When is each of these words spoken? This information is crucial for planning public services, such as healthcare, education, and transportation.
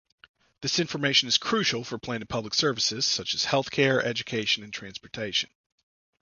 This 0.61 0.79
information 0.79 1.27
is 1.27 1.37
crucial 1.37 1.83
for 1.83 1.99
planning 1.99 2.25
public 2.25 2.55
services, 2.55 3.05
such 3.05 3.35
as 3.35 3.45
healthcare, 3.45 4.01
education, 4.03 4.63
and 4.63 4.73
transportation. 4.73 5.51